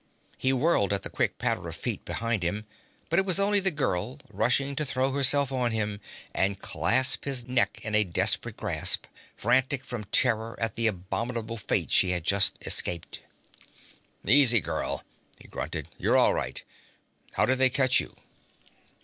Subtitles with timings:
[0.39, 2.65] He whirled at the quick patter of feet behind him,
[3.11, 5.99] but it was only the girl, rushing to throw herself on him
[6.33, 11.91] and clasp his neck in a desperate grasp, frantic from terror of the abominable fate
[11.91, 13.21] she had just escaped.
[14.25, 15.03] 'Easy, girl,'
[15.39, 15.87] he grunted.
[15.99, 16.63] 'You're all right.
[17.33, 18.15] How did they catch you?'